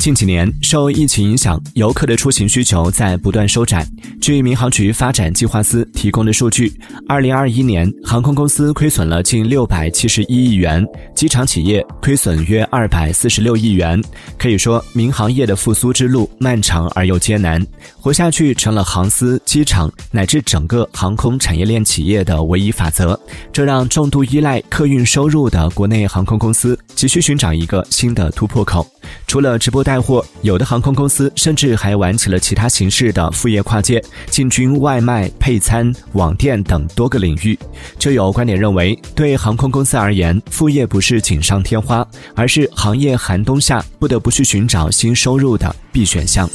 [0.00, 3.86] 近几年，受疫情影响，游客的出行需求在不断收窄。
[4.18, 6.72] 据民航局发展计划司提供的数据，
[7.06, 10.82] 二零二一年航空公司亏损了近六百七十一亿元，
[11.14, 14.02] 机场企业亏损约二百四十六亿元。
[14.38, 17.62] 可以说，民航业的复苏之路漫长而又艰难，
[17.98, 23.20] 活下去成了航司、机场乃至整个航空产业链企业的唯一法则。
[23.52, 28.86] 这让重度依赖客运收入的国内航空公司急需寻找一个新的突破口。
[29.26, 37.58] 除了直播带货，有的航空公司甚至还玩起了其他形式的副业跨界，进军外卖、配餐、网店等多个领域。
[37.98, 46.48] 就有观点认为，对航空公司而言，副业不是锦上添花，而是行业寒冬下不得不去寻找新收入的必选项。